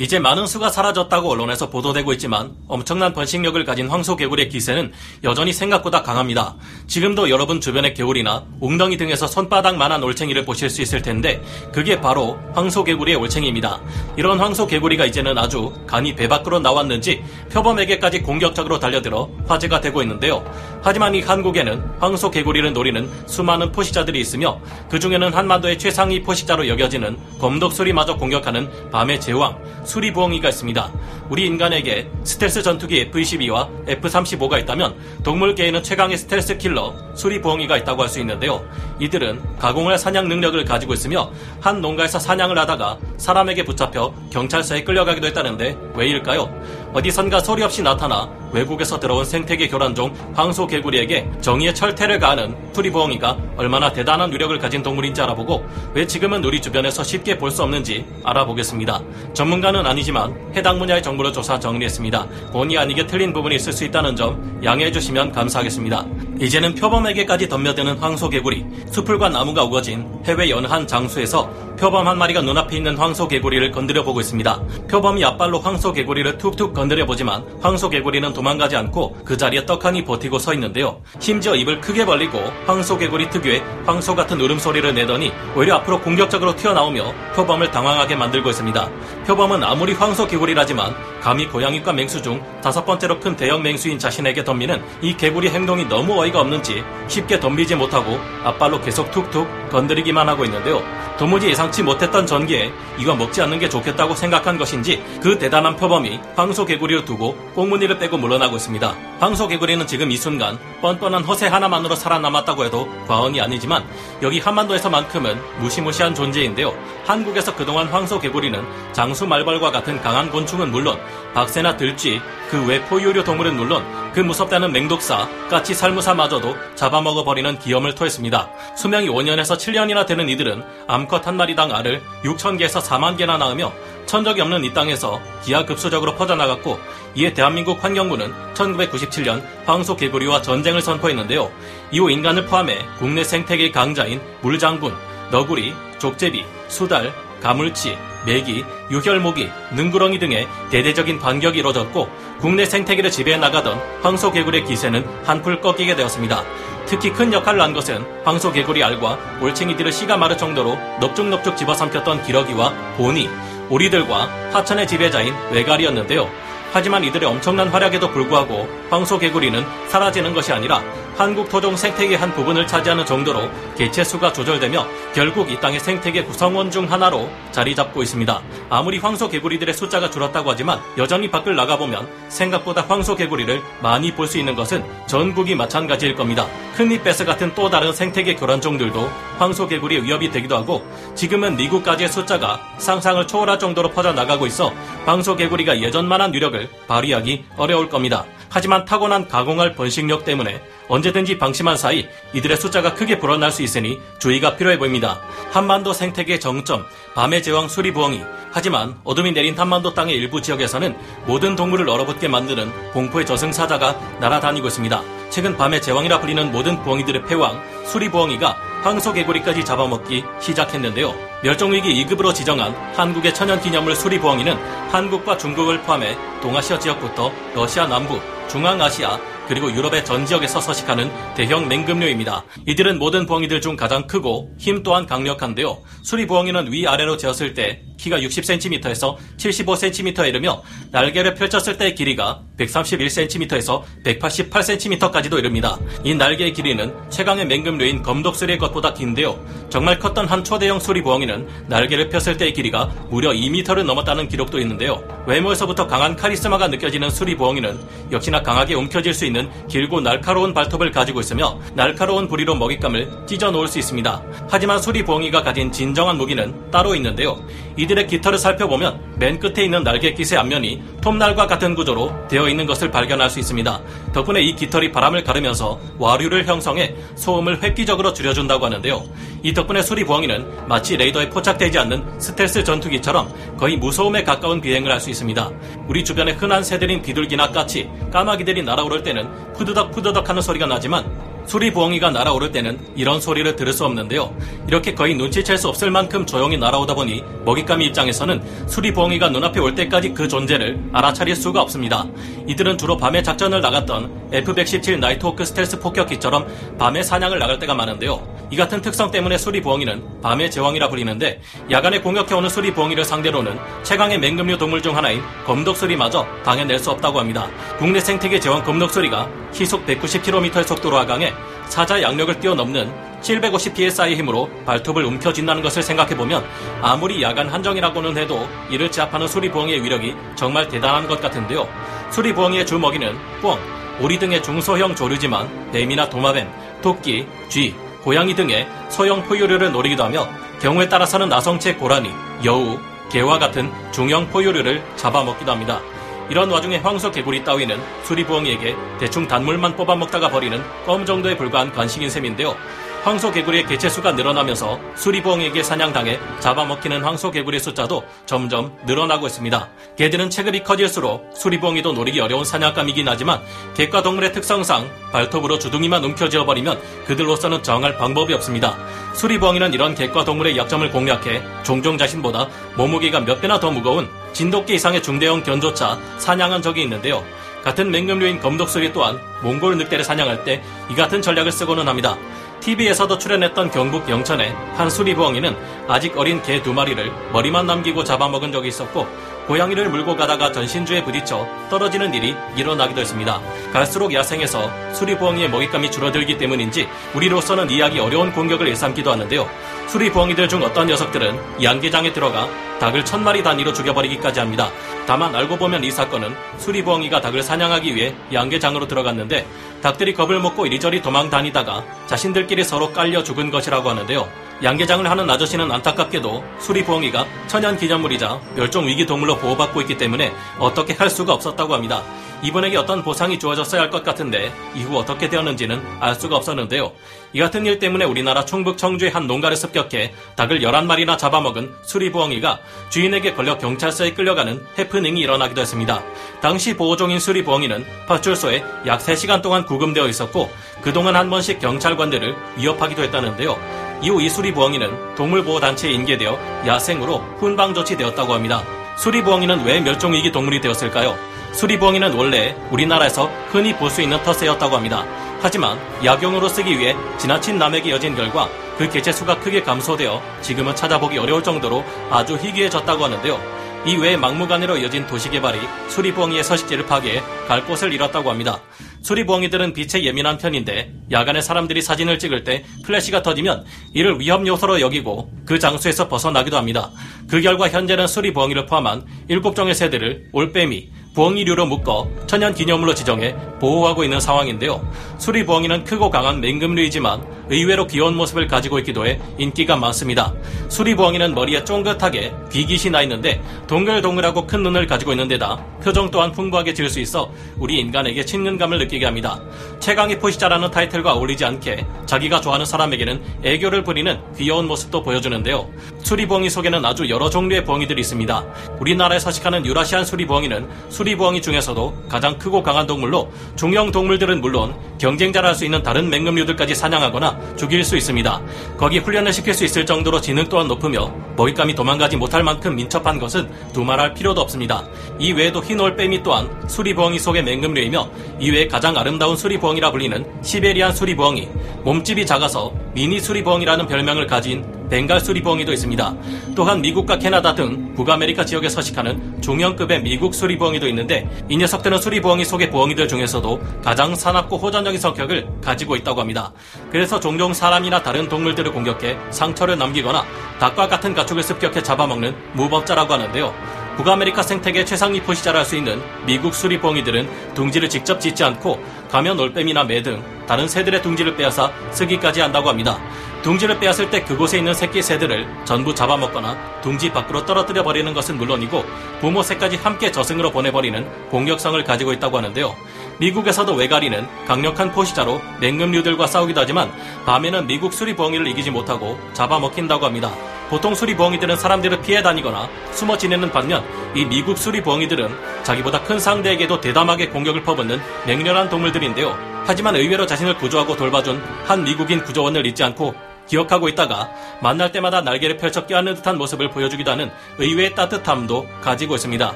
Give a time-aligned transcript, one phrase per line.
[0.00, 4.92] 이제 많은 수가 사라졌다고 언론에서 보도되고 있지만 엄청난 번식력을 가진 황소개구리의 기세는
[5.24, 6.56] 여전히 생각보다 강합니다.
[6.86, 13.18] 지금도 여러분 주변의 개울이나 웅덩이 등에서 손바닥만한 올챙이를 보실 수 있을 텐데 그게 바로 황소개구리의
[13.18, 13.78] 올챙이입니다.
[14.16, 17.22] 이런 황소개구리가 이제는 아주 간이 배 밖으로 나왔는지
[17.52, 20.42] 표범에게까지 공격적으로 달려들어 화제가 되고 있는데요.
[20.80, 24.58] 하지만 이 한국에는 황소개구리를 노리는 수많은 포식자들이 있으며
[24.88, 29.58] 그 중에는 한반도의 최상위 포식자로 여겨지는 검독수리마저 공격하는 밤의 제왕
[29.90, 30.92] 수리부엉이가 있습니다.
[31.30, 34.94] 우리 인간에게 스텔스 전투기 F-22와 F-35가 있다면
[35.24, 38.64] 동물계에는 최강의 스텔스 킬러 수리부엉이가 있다고 할 수 있는데요.
[38.98, 41.30] 이들은 가공할 사냥 능력을 가지고 있으며
[41.60, 46.50] 한 농가에서 사냥을 하다가 사람에게 붙잡혀 경찰서에 끌려가기도 했다는데 왜일까요?
[46.92, 53.92] 어디선가 소리 없이 나타나 외국에서 들어온 생태계 교란종 황소 개구리에게 정의의 철퇴를 가하는 수리부엉이가 얼마나
[53.92, 59.02] 대단한 위력을 가진 동물인지 알아보고 왜 지금은 우리 주변에서 쉽게 볼 수 없는지 알아보겠습니다.
[59.34, 62.26] 전문가는 아니지만 해당 분야의 정보를 조사 정리했습니다.
[62.52, 66.06] 본의 아니게 틀린 부분이 있을 수 있다는 점 양해해 주시면 감사하겠습니다.
[66.40, 71.50] 이제는 표범에게까지 덤벼드는 황소 개구리, 수풀과 나무가 우거진 해외 여느 한 장소에서
[71.80, 74.62] 표범 한 마리가 눈앞에 있는 황소개구리를 건드려 보고 있습니다.
[74.90, 81.00] 표범이 앞발로 황소개구리를 툭툭 건드려 보지만 황소개구리는 도망가지 않고 그 자리에 떡하니 버티고 서 있는데요.
[81.20, 87.70] 심지어 입을 크게 벌리고 황소개구리 특유의 황소 같은 울음소리를 내더니 오히려 앞으로 공격적으로 튀어나오며 표범을
[87.70, 88.90] 당황하게 만들고 있습니다.
[89.26, 95.16] 표범은 아무리 황소개구리라지만 감히 고양이과 맹수 중 다섯 번째로 큰 대형 맹수인 자신에게 덤비는 이
[95.16, 100.82] 개구리 행동이 너무 어이가 없는지 쉽게 덤비지 못하고 앞발로 계속 툭툭 건드리기만 하고 있는데요.
[101.18, 106.64] 도무지 예상치 못했던 전기에 이거 먹지 않는 게 좋겠다고 생각한 것인지 그 대단한 표범이 황소
[106.64, 108.94] 개구리를 두고 꽁무니를 빼고 물러나고 있습니다.
[109.18, 113.84] 황소 개구리는 지금 이 순간 뻔뻔한 허세 하나만으로 살아남았다고 해도 과언이 아니지만
[114.22, 116.72] 여기 한반도에서만큼은 무시무시한 존재인데요.
[117.04, 118.62] 한국에서 그동안 황소 개구리는
[118.92, 120.98] 장수 말벌과 같은 강한 곤충은 물론
[121.34, 127.94] 박새나 들쥐, 그 외 포유류 동물은 물론 그 무섭다는 맹독사, 까치 살무사마저도 잡아먹어 버리는 기염을
[127.94, 128.50] 토했습니다.
[128.76, 133.72] 수명이 5년에서 7년이나 되는 이들은 암컷 한 마리당 알을 6천 개에서 4만 개나 낳으며
[134.06, 136.80] 천적이 없는 이 땅에서 기하급수적으로 퍼져나갔고
[137.14, 141.50] 이에 대한민국 환경부는 1997년 황소 개구리와 전쟁을 선포했는데요.
[141.92, 144.92] 이후 인간을 포함해 국내 생태계 강자인 물장군,
[145.30, 147.96] 너구리, 족제비, 수달, 가물치,
[148.26, 152.08] 메기, 유혈모기, 능구렁이 등의 대대적인 반격이 이뤄졌고
[152.40, 156.44] 국내 생태계를 지배해 나가던 황소개구리의 기세는 한풀 꺾이게 되었습니다.
[156.86, 163.28] 특히 큰 역할을 한 것은 황소개구리 알과 올챙이들을 씨가 마를 정도로 넙죽넙죽 집어삼켰던 기러기와 보니,
[163.68, 166.28] 오리들과 하천의 지배자인 외갈이었는데요.
[166.72, 170.82] 하지만 이들의 엄청난 활약에도 불구하고 황소개구리는 사라지는 것이 아니라
[171.20, 176.90] 한국 토종 생태계 한 부분을 차지하는 정도로 개체수가 조절되며 결국 이 땅의 생태계 구성원 중
[176.90, 178.40] 하나로 자리 잡고 있습니다.
[178.70, 184.38] 아무리 황소 개구리들의 숫자가 줄었다고 하지만 여전히 밖을 나가보면 생각보다 황소 개구리를 많이 볼 수
[184.38, 186.46] 있는 것은 전국이 마찬가지일 겁니다.
[186.76, 190.82] 큰잎베스 같은 또 다른 생태계 교란종들도 황소 개구리의 위협이 되기도 하고
[191.14, 194.72] 지금은 미국까지의 숫자가 상상을 초월할 정도로 퍼져나가고 있어
[195.04, 198.24] 황소 개구리가 예전만한 위력을 발휘하기 어려울 겁니다.
[198.50, 204.56] 하지만 타고난 가공할 번식력 때문에 언제든지 방심한 사이 이들의 숫자가 크게 불어날 수 있으니 주의가
[204.56, 205.20] 필요해 보입니다.
[205.52, 206.84] 한반도 생태계 정점,
[207.14, 208.22] 밤의 제왕 수리부엉이.
[208.52, 210.96] 하지만 어둠이 내린 한반도 땅의 일부 지역에서는
[211.26, 215.02] 모든 동물을 얼어붙게 만드는 공포의 저승사자가 날아다니고 있습니다.
[215.30, 221.14] 최근 밤의 제왕이라 불리는 모든 부엉이들의 패왕 수리부엉이가 황소개구리까지 잡아먹기 시작했는데요.
[221.42, 224.54] 멸종위기 2급으로 지정한 한국의 천연기념물 수리부엉이는
[224.90, 228.20] 한국과 중국을 포함해 동아시아 지역부터 러시아 남부,
[228.50, 232.44] 중앙아시아, 그리고 유럽의 전 지역에서 서식하는 대형 맹금류입니다.
[232.66, 235.78] 이들은 모든 부엉이들 중 가장 크고 힘 또한 강력한데요.
[236.02, 245.78] 수리부엉이는 위아래로 재었을 때 키가 60cm에서 75cm에 이르며 날개를 펼쳤을 때의 길이가 131cm에서 188cm까지도 이릅니다.
[246.02, 249.38] 이 날개의 길이는 최강의 맹금류인 검독수리의 것보다 긴데요.
[249.68, 255.02] 정말 컸던 한 초대형 수리부엉이는 날개를 폈을 때의 길이가 무려 2m를 넘었다는 기록도 있는데요.
[255.26, 257.78] 외모에서부터 강한 카리스마가 느껴지는 수리부엉이는
[258.12, 263.68] 역시나 강하게 움켜질 수 있는 길고 날카로운 발톱을 가지고 있으며 날카로운 부리로 먹잇감을 찢어 놓을
[263.68, 264.22] 수 있습니다.
[264.48, 267.42] 하지만 수리부엉이가 가진 진정한 무기는 따로 있는데요.
[267.76, 273.28] 이들의 깃털을 살펴보면 맨 끝에 있는 날개깃의 앞면이 톱날과 같은 구조로 되어 있는 것을 발견할
[273.28, 273.80] 수 있습니다.
[274.12, 279.02] 덕분에 이 깃털이 바람을 가르면서 와류를 형성해 소음을 획기적으로 줄여준다고 하는데요.
[279.42, 285.08] 이 덕분에 수리부엉이는 마치 레이더에 포착되지 않는 스텔스 전투기처럼 거의 무소음에 가까운 비행을 할 수
[285.08, 285.50] 있습니다.
[285.88, 291.10] 우리 주변에 흔한 새들인 비둘기나 까치, 까마귀들이 날아오를 때는 푸드덕 푸드덕 하는 소리가 나지만
[291.50, 294.32] 수리 부엉이가 날아오를 때는 이런 소리를 들을 수 없는데요.
[294.68, 299.74] 이렇게 거의 눈치챌 수 없을 만큼 조용히 날아오다 보니 먹잇감이 입장에서는 수리 부엉이가 눈앞에 올
[299.74, 302.06] 때까지 그 존재를 알아차릴 수가 없습니다.
[302.46, 306.46] 이들은 주로 밤에 작전을 나갔던 F-117 나이트호크 스텔스 폭격기처럼
[306.78, 308.39] 밤에 사냥을 나갈 때가 많은데요.
[308.50, 314.82] 이 같은 특성 때문에 수리부엉이는 밤의 제왕이라 불리는데 야간에 공격해오는 수리부엉이를 상대로는 최강의 맹금류 동물
[314.82, 317.48] 중 하나인 검독수리마저 당해낼 수 없다고 합니다.
[317.78, 321.32] 국내 생태계 제왕 검독수리가 시속 190km의 속도로 하강해
[321.68, 326.44] 사자 양력을 뛰어넘는 750psi의 힘으로 발톱을 움켜쥔다는 것을 생각해보면
[326.82, 331.68] 아무리 야간 한정이라고는 해도 이를 제압하는 수리부엉이의 위력이 정말 대단한 것 같은데요.
[332.10, 333.58] 수리부엉이의 주 먹이는 꿩,
[334.00, 336.50] 오리 등의 중소형 조류지만 뱀이나 도마뱀,
[336.82, 340.28] 토끼, 쥐, 고양이 등의 소형 포유류를 노리기도 하며
[340.60, 342.10] 경우에 따라서는 나성체 고라니,
[342.44, 342.78] 여우,
[343.10, 345.80] 개와 같은 중형 포유류를 잡아먹기도 합니다.
[346.28, 352.54] 이런 와중에 황소 개구리 따위는 수리부엉이에게 대충 단물만 뽑아먹다가 버리는 껌 정도에 불과한 간식인 셈인데요.
[353.02, 359.68] 황소 개구리의 개체수가 늘어나면서 수리부엉에게 사냥당해 잡아먹히는 황소 개구리 숫자도 점점 늘어나고 있습니다.
[359.96, 363.40] 개들은 체급이 커질수록 수리부엉이도 노리기 어려운 사냥감이긴 하지만
[363.74, 368.76] 개과 동물의 특성상 발톱으로 주둥이만 움켜쥐어 버리면 그들로서는 정할 방법이 없습니다.
[369.14, 375.02] 수리부엉이는 이런 개과 동물의 약점을 공략해 종종 자신보다 몸무게가 몇 배나 더 무거운 진돗개 이상의
[375.02, 377.24] 중대형 견조차 사냥한 적이 있는데요.
[377.64, 382.18] 같은 맹금류인 검독수리 또한 몽골 늑대를 사냥할 때 이 같은 전략을 쓰고는 합니다.
[382.60, 385.56] TV에서도 출연했던 경북 영천의 한 수리부엉이는
[385.88, 389.06] 아직 어린 개 두 마리를 머리만 남기고 잡아먹은 적이 있었고
[389.46, 393.40] 고양이를 물고 가다가 전신주에 부딪혀 떨어지는 일이 일어나기도 했습니다.
[393.72, 399.48] 갈수록 야생에서 수리부엉이의 먹잇감이 줄어들기 때문인지 우리로서는 이해하기 어려운 공격을 일삼기도 하는데요.
[399.88, 402.48] 수리부엉이들 중 어떤 녀석들은 양계장에 들어가
[402.78, 404.70] 닭을 천 마리 단위로 죽여버리기까지 합니다.
[405.06, 409.46] 다만 알고 보면 이 사건은 수리부엉이가 닭을 사냥하기 위해 양계장으로 들어갔는데
[409.82, 414.49] 닭들이 겁을 먹고 이리저리 도망 다니다가 자신들끼리 서로 깔려 죽은 것이라고 하는데요.
[414.62, 421.08] 양계장을 하는 아저씨는 안타깝게도 수리부엉이가 천연 기념물이자 멸종 위기 동물로 보호받고 있기 때문에 어떻게 할
[421.08, 422.02] 수가 없었다고 합니다.
[422.42, 426.92] 이분에게 어떤 보상이 주어졌어야 할 것 같은데 이후 어떻게 되었는지는 알 수가 없었는데요.
[427.32, 432.60] 이 같은 일 때문에 우리나라 충북 청주의 한 농가를 습격해 닭을 11마리나 잡아먹은 수리부엉이가
[432.90, 436.02] 주인에게 걸려 경찰서에 끌려가는 해프닝이 일어나기도 했습니다.
[436.40, 440.50] 당시 보호종인 수리부엉이는 파출소에 약 3시간 동안 구금되어 있었고
[440.82, 443.89] 그동안 한 번씩 경찰관들을 위협하기도 했다는데요.
[444.02, 448.62] 이후 이 수리부엉이는 동물보호단체에 인계되어 야생으로 훈방 조치되었다고 합니다.
[448.96, 451.16] 수리부엉이는 왜 멸종위기 동물이 되었을까요?
[451.52, 455.04] 수리부엉이는 원래 우리나라에서 흔히 볼 수 있는 터세였다고 합니다.
[455.42, 458.48] 하지만 약용으로 쓰기 위해 지나친 남에게 여진 결과
[458.78, 463.40] 그 개체 수가 크게 감소되어 지금은 찾아보기 어려울 정도로 아주 희귀해졌다고 하는데요.
[463.86, 465.58] 이외에 막무가내로 이어진 도시개발이
[465.88, 468.60] 수리부엉이의 서식지를 파괴해 갈 곳을 잃었다고 합니다.
[469.02, 473.64] 수리부엉이들은 빛에 예민한 편인데 야간에 사람들이 사진을 찍을 때 플래시가 터지면
[473.94, 476.90] 이를 위험 요소로 여기고 그 장소에서 벗어나기도 합니다.
[477.28, 484.20] 그 결과 현재는 수리부엉이를 포함한 7종의 새들을 올빼미, 부엉이류로 묶어 천연 기념물로 지정해 보호하고 있는
[484.20, 484.80] 상황인데요.
[485.18, 490.32] 수리부엉이는 크고 강한 맹금류이지만 의외로 귀여운 모습을 가지고 있기도 해 인기가 많습니다.
[490.68, 496.74] 수리부엉이는 머리에 쫑긋하게 귀깃이 나 있는데 동글동글하고 큰 눈을 가지고 있는 데다 표정 또한 풍부하게
[496.74, 499.40] 지을 수 있어 우리 인간에게 친근감을 느끼게 합니다.
[499.80, 505.68] 최강의 포시자라는 타이틀과 어울리지 않게 자기가 좋아하는 사람에게는 애교를 부리는 귀여운 모습도 보여주는데요.
[506.02, 508.44] 수리부엉이 속에는 아주 여러 종류의 부엉이들이 있습니다.
[508.78, 510.68] 우리나라에 서식하는 유라시안 수리부엉이는
[511.00, 517.56] 수리부엉이 중에서도 가장 크고 강한 동물로 중형 동물들은 물론 경쟁자를 할수 있는 다른 맹금류들까지 사냥하거나
[517.56, 518.42] 죽일 수 있습니다.
[518.76, 523.50] 거기 훈련을 시킬 수 있을 정도로 지능 또한 높으며 먹잇감이 도망가지 못할 만큼 민첩한 것은
[523.72, 524.84] 두말할 필요도 없습니다.
[525.18, 531.48] 이 외에도 흰올빼미 또한 수리부엉이 속의 맹금류이며 이외에 가장 아름다운 수리부엉이라 불리는 시베리안 수리부엉이,
[531.82, 536.14] 몸집이 작아서 미니 수리부엉이라는 별명을 가진 벵갈 수리부엉이도 있습니다.
[536.54, 542.70] 또한 미국과 캐나다 등 북아메리카 지역에 서식하는 중형급의 미국 수리부엉이도 있는데 이 녀석들은 수리부엉이 속의
[542.70, 546.52] 부엉이들 중에서도 가장 사납고 호전적인 성격을 가지고 있다고 합니다.
[546.90, 550.24] 그래서 종종 사람이나 다른 동물들을 공격해 상처를 남기거나
[550.58, 553.54] 닭과 같은 가축을 습격해 잡아먹는 무법자라고 하는데요.
[553.96, 559.84] 북아메리카 생태계 최상위 포식자라 할 수 있는 미국 수리부엉이들은 둥지를 직접 짓지 않고 가면 올빼미나
[559.84, 562.98] 매 등 다른 새들의 둥지를 빼앗아 쓰기까지 한다고 합니다.
[563.42, 568.84] 둥지를 빼앗을 때 그곳에 있는 새끼 새들을 전부 잡아먹거나 둥지 밖으로 떨어뜨려 버리는 것은 물론이고
[569.20, 572.76] 부모 새까지 함께 저승으로 보내버리는 공격성을 가지고 있다고 하는데요.
[573.18, 576.92] 미국에서도 외가리는 강력한 포시자로 맹금류들과 싸우기도 하지만
[577.24, 580.30] 밤에는 미국 수리부엉이를 이기지 못하고 잡아먹힌다고 합니다.
[580.68, 583.82] 보통 수리부엉이들은 사람들을 피해 다니거나 숨어 지내는 반면
[584.14, 589.36] 이 미국 수리부엉이들은 자기보다 큰 상대에게도 대담하게 공격을 퍼붓는 맹렬한 동물들인데요.
[589.66, 594.30] 하지만 의외로 자신을 구조하고 돌봐준 한 미국인 구조원을 잊지 않고 기억하고 있다가
[594.62, 599.52] 만날 때마다 날개를 펼쳐 껴안는 듯한 모습을 보여주기도 하는 의외의 따뜻함도 가지고 있습니다.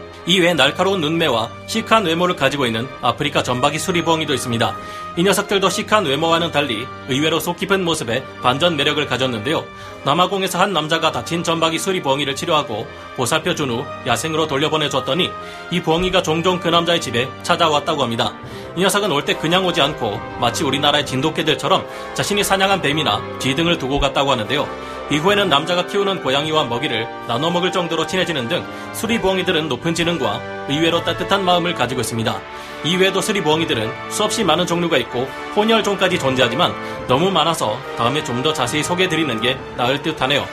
[0.26, 4.76] 이외에 날카로운 눈매와 시크한 외모를 가지고 있는 아프리카 전박이 수리부엉이도 있습니다.
[5.16, 9.64] 이 녀석들도 시크한 외모와는 달리 의외로 속 깊은 모습에 반전 매력을 가졌는데요.
[10.04, 12.86] 남아공에서 한 남자가 다친 전박이 수리부엉이를 치료하고
[13.16, 15.30] 보살펴준 후 야생으로 돌려보내줬더니
[15.70, 18.34] 이 부엉이가 종종 그 남자의 집에 찾아왔다고 합니다.
[18.76, 23.78] 이 녀석은 올 때 그냥 오지 않고 마치 우리나라의 진돗개들처럼 자신이 사냥한 뱀이나 쥐 등을
[23.84, 24.66] 두고 갔다고 하는데요.
[25.10, 28.64] 이후에는 남자가 키우는 고양이와 먹이를 나눠 먹을 정도로 친해지는 등
[28.94, 32.40] 수리부엉이들은 높은 지능과 의외로 따뜻한 마음을 가지고 있습니다.
[32.84, 36.72] 이외에도 수리부엉이들은 수없이 많은 종류가 있고 혼혈종까지 존재하지만
[37.06, 40.44] 너무 많아서 다음에 좀 더 자세히 소개해드리는 게 나을 듯 하네요.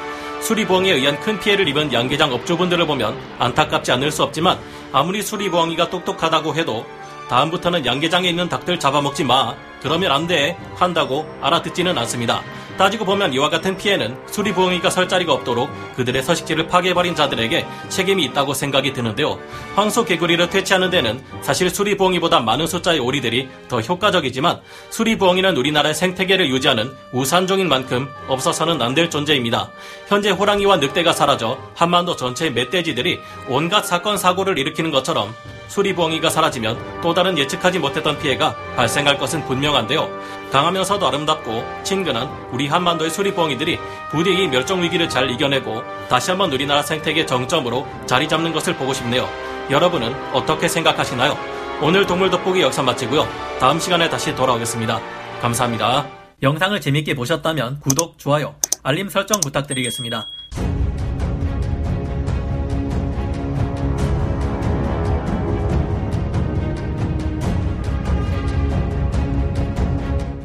[0.41, 4.57] 수리부엉이에 의한 큰 피해를 입은 양계장 업주분들을 보면 안타깝지 않을 수 없지만
[4.93, 6.85] 아무리 수리부엉이가 똑똑하다고 해도
[7.29, 9.55] 다음부터는 양계장에 있는 닭들 잡아먹지 마.
[9.81, 10.57] 그러면 안 돼.
[10.75, 12.41] 한다고 알아듣지는 않습니다.
[12.81, 18.55] 따지고 보면 이와 같은 피해는 수리부엉이가 설 자리가 없도록 그들의 서식지를 파괴해버린 자들에게 책임이 있다고
[18.55, 19.37] 생각이 드는데요.
[19.75, 26.91] 황소 개구리를 퇴치하는 데는 사실 수리부엉이보다 많은 숫자의 오리들이 더 효과적이지만 수리부엉이는 우리나라의 생태계를 유지하는
[27.13, 29.69] 우산종인 만큼 없어서는 안 될 존재입니다.
[30.07, 35.33] 현재 호랑이와 늑대가 사라져 한반도 전체의 멧돼지들이 온갖 사건 사고를 일으키는 것처럼
[35.71, 40.09] 수리부엉이가 사라지면 또 다른 예측하지 못했던 피해가 발생할 것은 분명한데요.
[40.51, 43.79] 강하면서도 아름답고 친근한 우리 한반도의 수리부엉이들이
[44.11, 48.93] 부디 이 멸종 위기를 잘 이겨내고 다시 한번 우리나라 생태계 정점으로 자리 잡는 것을 보고
[48.93, 49.27] 싶네요.
[49.69, 51.37] 여러분은 어떻게 생각하시나요?
[51.81, 53.25] 오늘 동물 돋보기 여기서 마치고요.
[53.59, 54.99] 다음 시간에 다시 돌아오겠습니다.
[55.41, 56.05] 감사합니다.
[56.43, 60.27] 영상을 재밌게 보셨다면 구독, 좋아요, 알림 설정 부탁드리겠습니다.